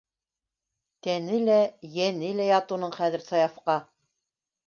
Тәне 1.07 1.41
лә, 1.49 1.57
йәне 1.89 2.31
лә 2.39 2.47
ят 2.49 2.73
уның 2.77 2.97
хәҙер 2.97 3.27
Саяфҡа. 3.29 3.79